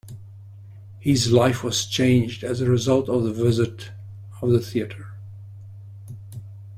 [0.97, 3.91] His life was changed as a result of the visit
[4.41, 5.13] of the theatre.